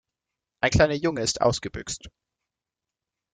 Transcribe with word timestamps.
Ein 0.63 0.71
kleiner 0.71 0.95
Junge 0.95 1.21
ist 1.21 1.41
ausgebüxt. 1.41 2.09